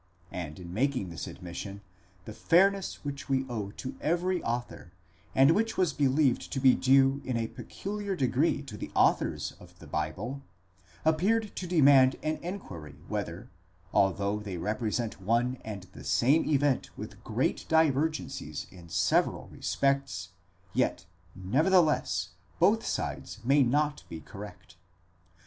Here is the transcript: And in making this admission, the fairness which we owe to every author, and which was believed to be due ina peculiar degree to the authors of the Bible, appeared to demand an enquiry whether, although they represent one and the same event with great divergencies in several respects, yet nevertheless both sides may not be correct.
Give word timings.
And 0.31 0.57
in 0.59 0.73
making 0.73 1.11
this 1.11 1.27
admission, 1.27 1.81
the 2.25 2.33
fairness 2.33 3.05
which 3.05 3.29
we 3.29 3.45
owe 3.47 3.69
to 3.77 3.95
every 4.01 4.41
author, 4.43 4.93
and 5.35 5.51
which 5.51 5.77
was 5.77 5.93
believed 5.93 6.51
to 6.53 6.59
be 6.59 6.73
due 6.73 7.21
ina 7.23 7.47
peculiar 7.47 8.15
degree 8.15 8.63
to 8.63 8.77
the 8.77 8.89
authors 8.95 9.51
of 9.59 9.77
the 9.77 9.85
Bible, 9.85 10.41
appeared 11.05 11.55
to 11.55 11.67
demand 11.67 12.15
an 12.23 12.39
enquiry 12.41 12.95
whether, 13.09 13.51
although 13.93 14.39
they 14.39 14.57
represent 14.57 15.21
one 15.21 15.59
and 15.63 15.83
the 15.93 16.03
same 16.03 16.49
event 16.49 16.89
with 16.97 17.23
great 17.23 17.67
divergencies 17.69 18.65
in 18.71 18.89
several 18.89 19.49
respects, 19.49 20.29
yet 20.73 21.05
nevertheless 21.35 22.29
both 22.57 22.83
sides 22.83 23.37
may 23.45 23.61
not 23.61 24.03
be 24.09 24.19
correct. 24.19 24.77